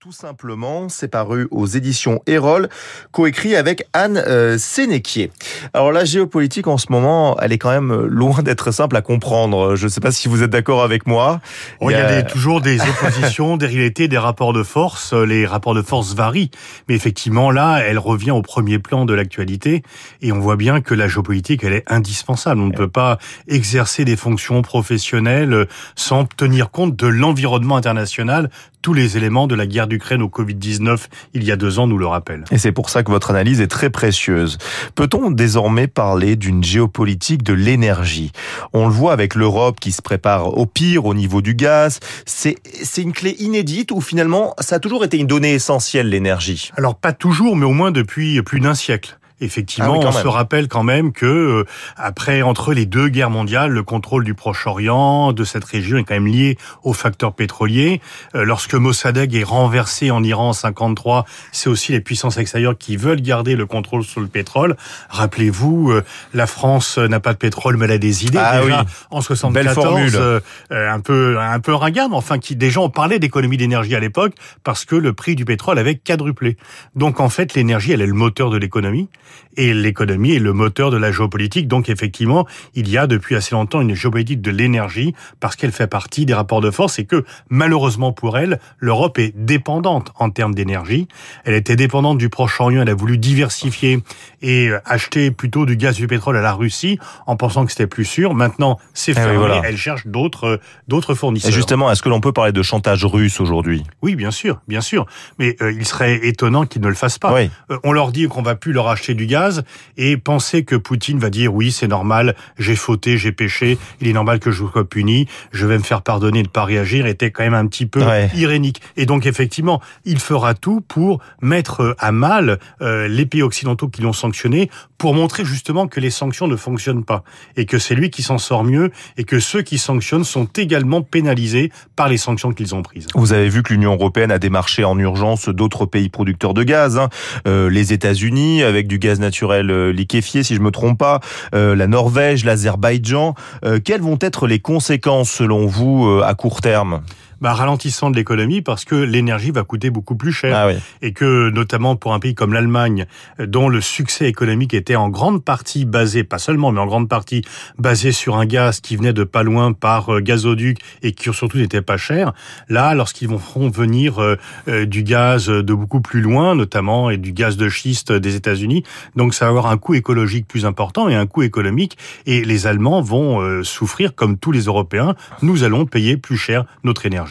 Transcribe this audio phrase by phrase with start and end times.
[0.00, 2.70] Tout simplement, c'est paru aux éditions Erol,
[3.10, 5.30] coécrit avec Anne euh, Sénéquier.
[5.74, 9.76] Alors la géopolitique en ce moment, elle est quand même loin d'être simple à comprendre.
[9.76, 11.42] Je ne sais pas si vous êtes d'accord avec moi.
[11.82, 15.12] il y a, toujours des oppositions, des réalités, des rapports de force.
[15.12, 16.50] Les rapports de force varient,
[16.88, 19.82] mais effectivement là, elle revient au premier plan de l'actualité
[20.22, 22.62] et on voit bien que la géopolitique, elle est indispensable.
[22.62, 28.48] On ne peut pas exercer des fonctions professionnelles sans tenir compte de l'environnement international.
[28.82, 31.98] Tous les éléments de la guerre d'Ukraine au Covid-19 il y a deux ans nous
[31.98, 32.44] le rappellent.
[32.50, 34.58] Et c'est pour ça que votre analyse est très précieuse.
[34.94, 38.32] Peut-on désormais parler d'une géopolitique de l'énergie?
[38.72, 42.00] On le voit avec l'Europe qui se prépare au pire au niveau du gaz.
[42.26, 42.56] C'est
[42.98, 46.70] une clé inédite ou finalement ça a toujours été une donnée essentielle l'énergie?
[46.76, 49.18] Alors pas toujours, mais au moins depuis plus d'un siècle.
[49.40, 51.64] Effectivement, ah on se rappelle quand même que euh,
[51.96, 56.14] après entre les deux guerres mondiales, le contrôle du Proche-Orient, de cette région est quand
[56.14, 58.00] même lié aux facteurs pétroliers.
[58.34, 62.96] Euh, lorsque Mossadegh est renversé en Iran en 53, c'est aussi les puissances extérieures qui
[62.96, 64.74] veulent garder le contrôle sur le pétrole.
[65.10, 68.38] Rappelez-vous, euh, la France n'a pas de pétrole, mais elle a des idées.
[68.40, 68.88] Ah déjà, oui.
[69.10, 70.40] en 74,
[70.70, 74.32] un peu un peu ringarde, enfin qui gens ont parlé d'économie d'énergie à l'époque
[74.64, 76.56] parce que le prix du pétrole avait quadruplé.
[76.94, 79.08] Donc en fait, l'énergie, elle est le moteur de l'économie
[79.56, 81.68] et l'économie est le moteur de la géopolitique.
[81.68, 85.86] Donc effectivement, il y a depuis assez longtemps une géopolitique de l'énergie parce qu'elle fait
[85.86, 90.54] partie des rapports de force et que malheureusement pour elle, l'Europe est dépendante en termes
[90.54, 91.08] d'énergie.
[91.44, 94.02] Elle était dépendante du Proche-Orient, elle a voulu diversifier
[94.42, 97.86] et acheter plutôt du gaz et du pétrole à la Russie en pensant que c'était
[97.86, 98.34] plus sûr.
[98.34, 101.50] Maintenant, c'est eh fermé, elle cherche d'autres d'autres fournisseurs.
[101.50, 103.82] Et justement, est-ce que l'on peut parler de chantage russe aujourd'hui?
[104.02, 105.06] Oui, bien sûr, bien sûr.
[105.38, 107.34] Mais euh, il serait étonnant qu'ils ne le fassent pas.
[107.40, 109.64] Euh, on leur dit qu'on va plus leur acheter du gaz
[109.96, 114.12] et penser que Poutine va dire oui, c'est normal, j'ai fauté, j'ai péché, il est
[114.12, 117.42] normal que je sois puni, je vais me faire pardonner de pas réagir, était quand
[117.42, 118.02] même un petit peu
[118.34, 118.80] irénique.
[118.96, 124.02] Et donc effectivement, il fera tout pour mettre à mal euh, les pays occidentaux qui
[124.02, 127.22] l'ont sanctionné, pour montrer justement que les sanctions ne fonctionnent pas
[127.56, 131.02] et que c'est lui qui s'en sort mieux et que ceux qui sanctionnent sont également
[131.02, 133.06] pénalisés par les sanctions qu'ils ont prises.
[133.14, 136.98] Vous avez vu que l'Union européenne a démarché en urgence d'autres pays producteurs de gaz,
[136.98, 137.08] hein.
[137.46, 141.20] euh, les États-Unis avec du gaz naturel euh, liquéfié, si je me trompe pas,
[141.54, 143.34] euh, la Norvège, l'Azerbaïdjan.
[143.64, 147.02] Euh, quelles vont être les conséquences selon vous à court terme?
[147.40, 150.56] Bah, ralentissant de l'économie parce que l'énergie va coûter beaucoup plus cher.
[150.56, 153.06] Ah et que notamment pour un pays comme l'Allemagne
[153.38, 157.42] dont le succès économique était en grande partie basé pas seulement mais en grande partie
[157.78, 161.58] basé sur un gaz qui venait de pas loin par euh, gazoduc et qui surtout
[161.58, 162.32] n'était pas cher
[162.68, 164.36] là lorsqu'ils vont venir euh,
[164.68, 168.84] euh, du gaz de beaucoup plus loin notamment et du gaz de schiste des États-Unis
[169.14, 172.66] donc ça va avoir un coût écologique plus important et un coût économique et les
[172.66, 175.14] Allemands vont souffrir comme tous les Européens.
[175.42, 177.25] Nous allons payer plus cher notre énergie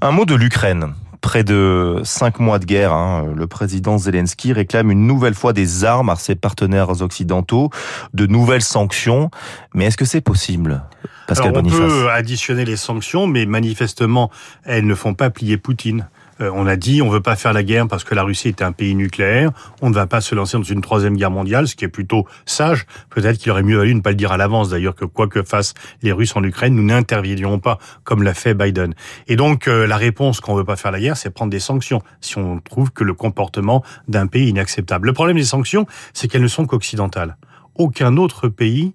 [0.00, 0.94] un mot de l'Ukraine.
[1.20, 5.84] Près de cinq mois de guerre, hein, le président Zelensky réclame une nouvelle fois des
[5.84, 7.70] armes à ses partenaires occidentaux,
[8.12, 9.30] de nouvelles sanctions.
[9.72, 10.82] Mais est-ce que c'est possible
[11.28, 14.32] Pascal On peut additionner les sanctions, mais manifestement,
[14.64, 16.08] elles ne font pas plier Poutine.
[16.42, 18.62] Euh, on a dit on veut pas faire la guerre parce que la Russie est
[18.62, 19.50] un pays nucléaire.
[19.80, 22.26] On ne va pas se lancer dans une troisième guerre mondiale, ce qui est plutôt
[22.46, 22.86] sage.
[23.10, 25.42] Peut-être qu'il aurait mieux valu ne pas le dire à l'avance d'ailleurs que quoi que
[25.42, 28.94] fassent les Russes en Ukraine, nous n'interviendrons pas comme l'a fait Biden.
[29.28, 32.02] Et donc euh, la réponse qu'on veut pas faire la guerre, c'est prendre des sanctions
[32.20, 35.06] si on trouve que le comportement d'un pays est inacceptable.
[35.06, 37.36] Le problème des sanctions, c'est qu'elles ne sont qu'occidentales.
[37.76, 38.94] Aucun autre pays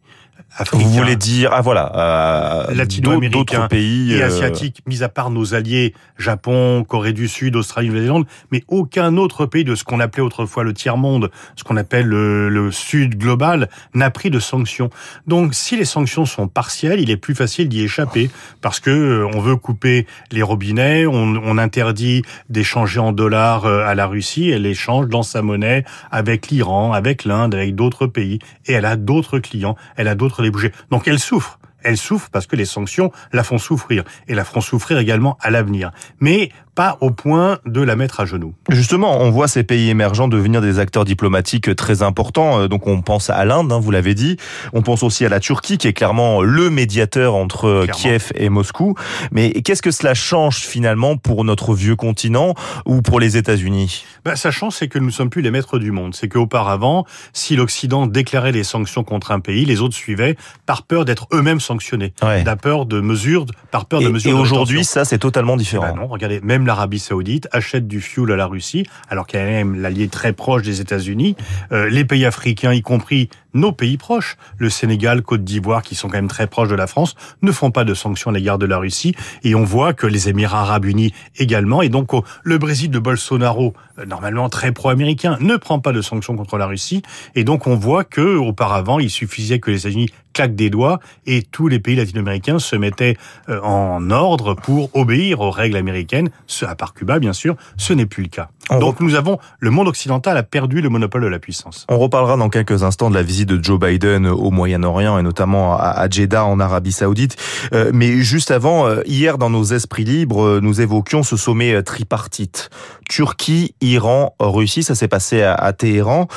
[0.73, 5.53] vous voulez dire, ah voilà, euh, d'autres pays et euh, asiatiques, mis à part nos
[5.53, 10.23] alliés Japon, Corée du Sud, Australie, Nouvelle-Zélande, mais aucun autre pays de ce qu'on appelait
[10.23, 14.90] autrefois le tiers monde, ce qu'on appelle le, Sud global, n'a pris de sanctions.
[15.25, 18.29] Donc, si les sanctions sont partielles, il est plus facile d'y échapper
[18.62, 23.85] parce que euh, on veut couper les robinets, on, on interdit d'échanger en dollars euh,
[23.85, 28.40] à la Russie, elle échange dans sa monnaie avec l'Iran, avec l'Inde, avec d'autres pays,
[28.66, 30.44] et elle a d'autres clients, elle a d'autres
[30.90, 31.59] Donc elle souffre.
[31.84, 35.52] Elle souffre parce que les sanctions la font souffrir et la feront souffrir également à
[35.52, 35.91] l'avenir.
[36.19, 38.53] Mais pas au point de la mettre à genoux.
[38.69, 42.59] Justement, on voit ces pays émergents devenir des acteurs diplomatiques très importants.
[42.59, 44.37] Euh, donc on pense à l'Inde, hein, vous l'avez dit.
[44.73, 48.93] On pense aussi à la Turquie, qui est clairement le médiateur entre Kiev et Moscou.
[49.31, 52.53] Mais qu'est-ce que cela change finalement pour notre vieux continent
[52.85, 54.05] ou pour les États-Unis?
[54.23, 56.13] Ben, Ça change, c'est que nous ne sommes plus les maîtres du monde.
[56.13, 60.37] C'est qu'auparavant, si l'Occident déclarait les sanctions contre un pays, les autres suivaient
[60.67, 62.43] par peur d'être eux-mêmes sanctionnés, ouais.
[62.61, 64.29] peur de mesures, par peur de mesures.
[64.29, 65.87] Et aujourd'hui, ça c'est totalement différent.
[65.96, 69.64] Ben non, regardez, même l'Arabie Saoudite, achète du fuel à la Russie, alors qu'elle est
[69.64, 71.35] même l'allié très proche des États-Unis.
[71.72, 76.09] Euh, les pays africains, y compris nos pays proches, le Sénégal, Côte d'Ivoire, qui sont
[76.09, 78.66] quand même très proches de la France, ne font pas de sanctions à l'égard de
[78.66, 79.16] la Russie.
[79.43, 82.11] Et on voit que les Émirats arabes unis également, et donc
[82.43, 86.67] le Brésil de Bolsonaro, euh, normalement très pro-américain, ne prend pas de sanctions contre la
[86.67, 87.02] Russie.
[87.34, 91.41] Et donc on voit que auparavant, il suffisait que les États-Unis claquent des doigts et
[91.41, 93.17] tous les pays latino-américains se mettaient
[93.49, 96.29] euh, en ordre pour obéir aux règles américaines,
[96.61, 98.49] à part Cuba bien sûr, ce n'est plus le cas.
[98.69, 101.85] Donc nous avons, le monde occidental a perdu le monopole de la puissance.
[101.90, 105.78] On reparlera dans quelques instants de la visite de Joe Biden au Moyen-Orient et notamment
[105.78, 107.37] à Jeddah en Arabie Saoudite.
[107.73, 112.69] Euh, mais juste avant, euh, hier dans nos esprits libres, nous évoquions ce sommet tripartite.
[113.09, 116.28] Turquie, Iran, Russie, ça s'est passé à Téhéran.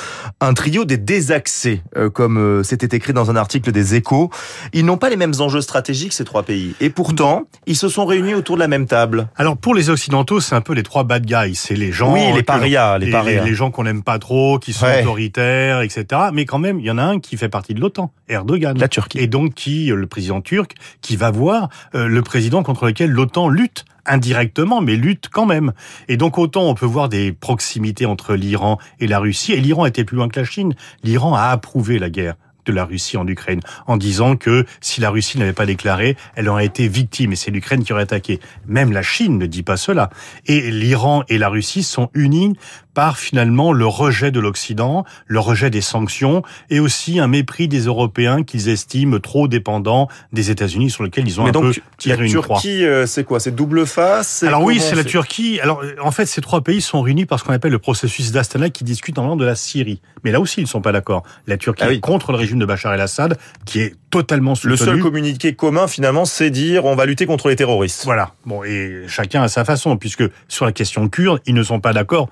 [0.41, 1.83] Un trio des désaxés,
[2.15, 4.31] comme c'était écrit dans un article des Échos.
[4.73, 6.77] Ils n'ont pas les mêmes enjeux stratégiques, ces trois pays.
[6.81, 9.29] Et pourtant, ils se sont réunis autour de la même table.
[9.37, 11.57] Alors pour les Occidentaux, c'est un peu les trois bad guys.
[11.57, 12.13] C'est les gens...
[12.13, 12.99] Oui, les parias.
[12.99, 13.45] Les, parias.
[13.45, 16.05] les, gens qu'on n'aime pas trop, qui sont autoritaires, etc.
[16.33, 18.79] Mais quand même, il y en a un qui fait partie de l'OTAN, Erdogan.
[18.79, 19.19] La Turquie.
[19.19, 23.49] Et donc qui, le président turc, qui va voir euh, le président contre lequel l'OTAN
[23.49, 25.73] lutte indirectement, mais lutte quand même.
[26.09, 29.87] Et donc autant on peut voir des proximités entre l'Iran et la Russie, et l'Iran
[29.87, 30.75] était plus loin que la Chine.
[31.03, 32.35] L'Iran a approuvé la guerre
[32.67, 36.49] de la Russie en Ukraine, en disant que si la Russie n'avait pas déclaré, elle
[36.49, 38.41] aurait été victime et c'est l'Ukraine qui aurait attaqué.
[38.67, 40.11] Même la Chine ne dit pas cela.
[40.47, 42.57] Et l'Iran et la Russie sont unis
[42.95, 47.81] par finalement le rejet de l'Occident, le rejet des sanctions et aussi un mépris des
[47.81, 52.33] Européens qu'ils estiment trop dépendants des États-Unis sur lesquels ils ont un peu tiré une
[52.41, 52.57] croix.
[52.57, 53.41] La Turquie, euh, c'est quoi?
[53.41, 54.43] C'est double face?
[54.43, 55.61] Alors oui, c'est la Turquie.
[55.61, 58.71] Alors en fait, ces trois pays sont réunis par ce qu'on appelle le processus d'Astana
[58.71, 60.01] qui discute en de la Syrie.
[60.25, 61.23] Mais là aussi, ils ne sont pas d'accord.
[61.47, 64.71] La Turquie ah est contre le régime de Bachar el-Assad, qui est totalement soutenu.
[64.73, 68.05] Le seul communiqué commun, finalement, c'est dire on va lutter contre les terroristes.
[68.05, 68.33] Voilà.
[68.45, 71.93] Bon, et chacun à sa façon, puisque sur la question kurde, ils ne sont pas
[71.93, 72.29] d'accord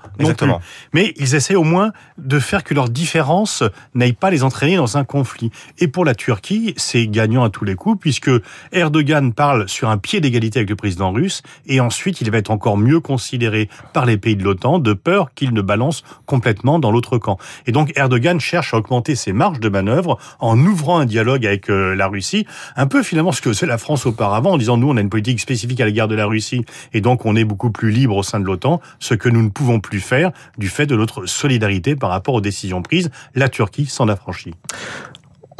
[0.93, 3.63] Mais ils essaient au moins de faire que leurs différences
[3.93, 5.51] n'aillent pas les entraîner dans un conflit.
[5.77, 8.31] Et pour la Turquie, c'est gagnant à tous les coups, puisque
[8.71, 12.51] Erdogan parle sur un pied d'égalité avec le président russe, et ensuite il va être
[12.51, 16.91] encore mieux considéré par les pays de l'OTAN, de peur qu'il ne balance complètement dans
[16.91, 17.37] l'autre camp.
[17.67, 21.69] Et donc Erdogan cherche à augmenter ses marges de manœuvre en ouvrant un dialogue avec
[21.69, 24.89] euh, la Russie, un peu finalement ce que c'est la France auparavant, en disant nous
[24.89, 27.71] on a une politique spécifique à l'égard de la Russie, et donc on est beaucoup
[27.71, 30.85] plus libre au sein de l'OTAN, ce que nous ne pouvons plus faire du fait
[30.85, 33.09] de notre solidarité par rapport aux décisions prises.
[33.35, 34.53] La Turquie s'en affranchit.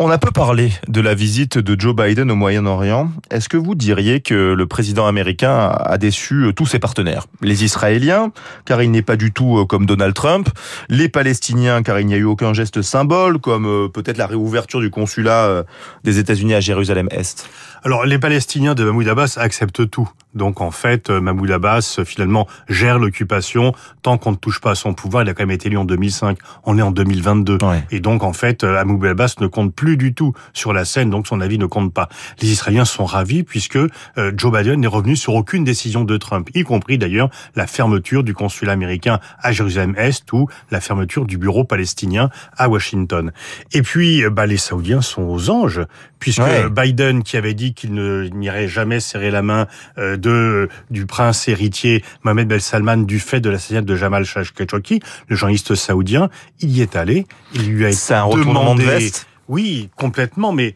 [0.02, 3.12] On a peu parlé de la visite de Joe Biden au Moyen-Orient.
[3.32, 7.26] Est-ce que vous diriez que le président américain a déçu tous ses partenaires?
[7.42, 8.32] Les Israéliens,
[8.64, 10.48] car il n'est pas du tout euh, comme Donald Trump.
[10.88, 14.80] Les Palestiniens, car il n'y a eu aucun geste symbole, comme euh, peut-être la réouverture
[14.80, 15.64] du consulat euh,
[16.06, 17.50] des États-Unis à Jérusalem-Est.
[17.84, 20.10] Alors, les Palestiniens de Mahmoud Abbas acceptent tout.
[20.34, 24.94] Donc, en fait, Mahmoud Abbas, finalement, gère l'occupation tant qu'on ne touche pas à son
[24.94, 25.24] pouvoir.
[25.24, 26.38] Il a quand même été élu en 2005.
[26.66, 27.58] On est en 2022.
[27.92, 31.28] Et donc, en fait, Mahmoud Abbas ne compte plus du tout sur la scène, donc
[31.28, 32.10] son avis ne compte pas.
[32.42, 36.50] Les Israéliens sont ravis puisque euh, Joe Biden n'est revenu sur aucune décision de Trump,
[36.54, 41.64] y compris d'ailleurs la fermeture du consulat américain à Jérusalem-Est ou la fermeture du bureau
[41.64, 43.32] palestinien à Washington.
[43.72, 45.82] Et puis, euh, bah, les Saoudiens sont aux anges,
[46.20, 46.42] puisque
[46.72, 52.04] Biden, qui avait dit qu'il n'irait jamais serrer la main euh, de du prince héritier
[52.24, 56.82] Mohamed Ben Salman du fait de l'assassinat de Jamal Khashoggi, le journaliste saoudien, il y
[56.82, 57.92] est allé, il lui a
[58.36, 59.12] demandé...
[59.50, 60.76] Oui, complètement, mais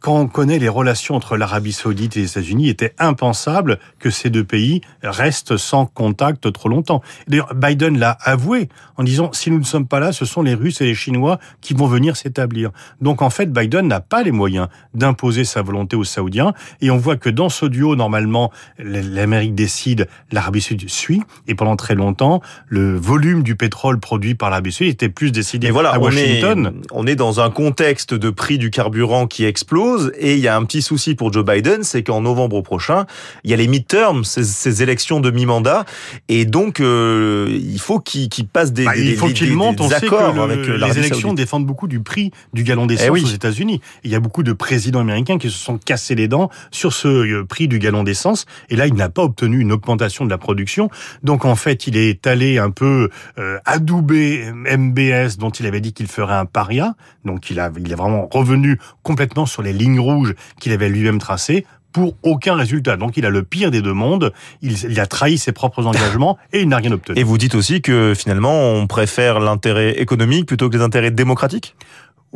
[0.00, 4.10] quand on connaît les relations entre l'Arabie saoudite et les États-Unis, il était impensable que
[4.10, 7.00] ces deux pays restent sans contact trop longtemps.
[7.28, 10.54] D'ailleurs, Biden l'a avoué en disant, si nous ne sommes pas là, ce sont les
[10.54, 12.70] Russes et les Chinois qui vont venir s'établir.
[13.00, 16.96] Donc en fait, Biden n'a pas les moyens d'imposer sa volonté aux Saoudiens, et on
[16.96, 22.42] voit que dans ce duo, normalement, l'Amérique décide, l'Arabie saoudite suit, et pendant très longtemps,
[22.66, 26.72] le volume du pétrole produit par l'Arabie saoudite était plus décidé voilà, à Washington.
[26.90, 30.10] On est, on est dans un contexte de prix du carburant qui explose.
[30.18, 33.04] Et il y a un petit souci pour Joe Biden, c'est qu'en novembre prochain,
[33.44, 35.84] il y a les midterms, ces, ces élections de mi-mandat,
[36.28, 39.82] et donc euh, il faut qu'il passe des, bah, il faut qu'il monte.
[39.82, 43.26] On sait que avec les élections défendent beaucoup du prix du gallon d'essence eh aux
[43.26, 43.82] États-Unis.
[44.04, 47.08] Il y a beaucoup de présidents américains qui se sont cassés les dents sur ce
[47.08, 50.38] euh, prix du gallon d'essence, et là il n'a pas obtenu une augmentation de la
[50.38, 50.88] production.
[51.22, 55.92] Donc en fait, il est allé un peu euh, adouber MBS, dont il avait dit
[55.92, 56.94] qu'il ferait un paria.
[57.26, 61.18] Donc il a, il est vraiment revenu complètement sur les lignes rouges qu'il avait lui-même
[61.18, 62.98] tracées pour aucun résultat.
[62.98, 66.60] Donc il a le pire des deux mondes, il, a trahi ses propres engagements et
[66.60, 67.18] il n'a rien obtenu.
[67.18, 71.74] Et vous dites aussi que finalement on préfère l'intérêt économique plutôt que les intérêts démocratiques?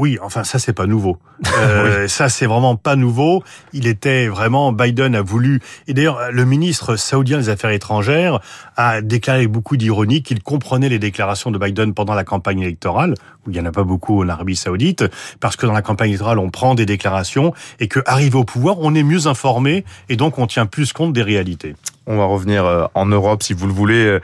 [0.00, 1.19] Oui, enfin ça c'est pas nouveau.
[1.59, 3.42] Euh, Ça c'est vraiment pas nouveau.
[3.73, 8.40] Il était vraiment Biden a voulu et d'ailleurs le ministre saoudien des Affaires étrangères
[8.76, 13.14] a déclaré avec beaucoup d'ironie qu'il comprenait les déclarations de Biden pendant la campagne électorale
[13.47, 15.04] où il y en a pas beaucoup en Arabie Saoudite
[15.38, 18.76] parce que dans la campagne électorale on prend des déclarations et que arrivé au pouvoir
[18.80, 21.75] on est mieux informé et donc on tient plus compte des réalités.
[22.11, 24.21] On va revenir euh, en Europe, si vous le voulez, euh,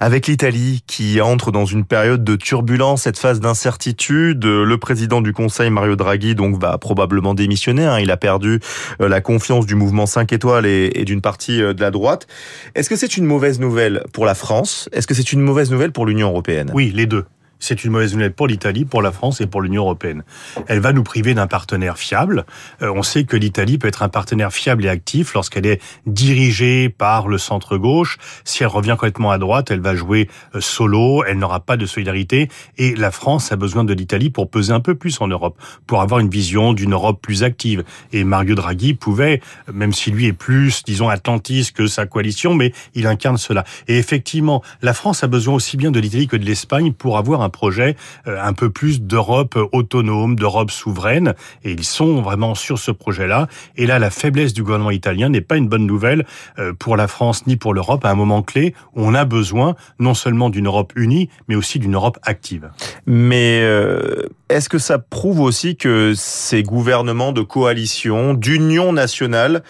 [0.00, 4.44] avec l'Italie qui entre dans une période de turbulence, cette phase d'incertitude.
[4.44, 7.86] Le président du Conseil, Mario Draghi, donc va probablement démissionner.
[7.86, 8.00] Hein.
[8.00, 8.60] Il a perdu
[9.00, 12.26] euh, la confiance du mouvement 5 étoiles et d'une partie de la droite.
[12.74, 14.90] Est-ce que c'est une mauvaise nouvelle pour la France?
[14.92, 16.70] Est-ce que c'est une mauvaise nouvelle pour l'Union européenne?
[16.74, 17.24] Oui, les deux
[17.62, 20.24] c'est une mauvaise nouvelle pour l'Italie, pour la France et pour l'Union européenne.
[20.66, 22.44] Elle va nous priver d'un partenaire fiable.
[22.82, 26.88] Euh, on sait que l'Italie peut être un partenaire fiable et actif lorsqu'elle est dirigée
[26.88, 28.18] par le centre gauche.
[28.44, 31.86] Si elle revient complètement à droite, elle va jouer euh, solo, elle n'aura pas de
[31.86, 32.48] solidarité.
[32.78, 36.00] Et la France a besoin de l'Italie pour peser un peu plus en Europe, pour
[36.00, 37.84] avoir une vision d'une Europe plus active.
[38.12, 39.40] Et Mario Draghi pouvait,
[39.72, 43.62] même si lui est plus, disons, atlantiste que sa coalition, mais il incarne cela.
[43.86, 47.42] Et effectivement, la France a besoin aussi bien de l'Italie que de l'Espagne pour avoir
[47.42, 52.78] un projet euh, un peu plus d'Europe autonome, d'Europe souveraine, et ils sont vraiment sur
[52.78, 53.46] ce projet-là.
[53.76, 56.26] Et là, la faiblesse du gouvernement italien n'est pas une bonne nouvelle
[56.58, 59.76] euh, pour la France ni pour l'Europe à un moment clé où on a besoin
[60.00, 62.70] non seulement d'une Europe unie, mais aussi d'une Europe active.
[63.06, 69.62] Mais euh, est-ce que ça prouve aussi que ces gouvernements de coalition, d'union nationale,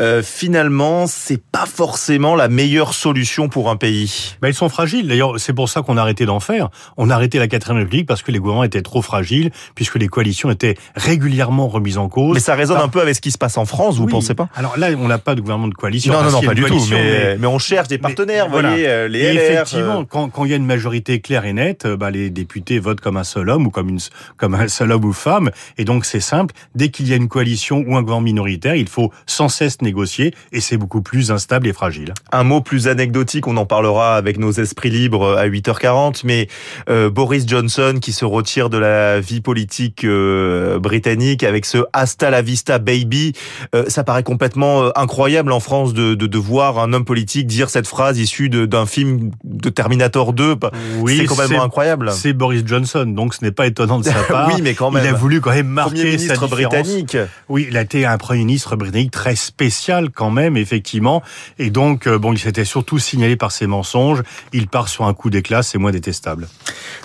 [0.00, 4.36] euh, finalement, c'est pas forcément la meilleure solution pour un pays.
[4.40, 5.06] Ben, ils sont fragiles.
[5.06, 6.70] D'ailleurs, c'est pour ça qu'on a arrêté d'en faire.
[6.96, 10.08] On a arrêté la quatrième république parce que les gouvernements étaient trop fragiles, puisque les
[10.08, 12.34] coalitions étaient régulièrement remises en cause.
[12.34, 14.48] Mais ça résonne un peu avec ce qui se passe en France, vous pensez pas?
[14.54, 16.12] Alors là, on n'a pas de gouvernement de coalition.
[16.12, 16.80] Non, non, non, pas du tout.
[16.90, 20.04] Mais, mais, on cherche des partenaires, vous voyez, euh, les LR, Effectivement, euh.
[20.08, 23.18] quand, quand il y a une majorité claire et nette, bah, les députés votent comme
[23.18, 24.00] un seul homme ou comme, une,
[24.38, 25.50] comme un seul homme ou femme.
[25.76, 26.54] Et donc, c'est simple.
[26.74, 30.34] Dès qu'il y a une coalition ou un gouvernement minoritaire, il faut sans cesse négocier
[30.52, 32.14] et c'est beaucoup plus instable et fragile.
[32.30, 36.48] Un mot plus anecdotique, on en parlera avec nos esprits libres à 8h40, mais
[36.88, 42.30] euh, Boris Johnson qui se retire de la vie politique euh, britannique avec ce Hasta
[42.30, 43.32] la vista baby,
[43.74, 47.70] euh, ça paraît complètement incroyable en France de, de, de, voir un homme politique dire
[47.70, 50.56] cette phrase issue d'un film de Terminator 2.
[50.98, 52.10] Oui, c'est complètement incroyable.
[52.12, 54.50] C'est Boris Johnson, donc ce n'est pas étonnant de sa part.
[54.52, 55.04] oui, mais quand même.
[55.04, 57.16] Il a voulu quand même marquer sa britannique.
[57.48, 59.71] Oui, il a été un premier ministre britannique très spécial
[60.14, 61.22] quand même, effectivement.
[61.58, 64.22] Et donc, euh, bon, il s'était surtout signalé par ses mensonges.
[64.52, 66.48] Il part sur un coup d'éclat, c'est moins détestable.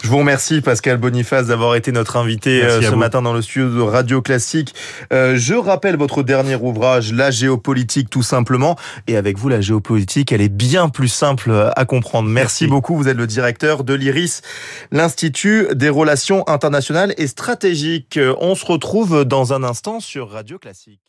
[0.04, 3.70] Je vous remercie, Pascal Boniface, d'avoir été notre invité euh, ce matin dans le studio
[3.70, 4.76] de Radio Classique.
[5.12, 8.78] Euh, je rappelle votre dernier ouvrage, La géopolitique, tout simplement.
[9.08, 12.30] Et avec vous, la géopolitique, elle est bien plus simple à comprendre.
[12.30, 12.96] Merci, beaucoup.
[12.96, 14.42] Vous êtes le directeur de l'IRIS,
[14.92, 18.20] l'Institut des relations internationales et stratégiques.
[18.40, 21.08] On se retrouve dans un instant sur Radio Classique.